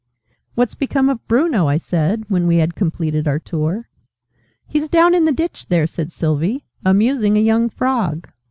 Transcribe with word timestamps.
"What's 0.55 0.73
become 0.73 1.09
of 1.09 1.23
Bruno?" 1.27 1.67
I 1.67 1.77
said, 1.77 2.23
when 2.27 2.47
we 2.47 2.55
had 2.57 2.73
completed 2.73 3.27
our 3.27 3.37
tour. 3.37 3.87
"He's 4.67 4.89
down 4.89 5.13
in 5.13 5.25
the 5.25 5.31
ditch 5.31 5.67
there," 5.67 5.85
said 5.85 6.11
Sylvie, 6.11 6.65
"amusing 6.83 7.37
a 7.37 7.39
young 7.39 7.69
Frog." 7.69 8.27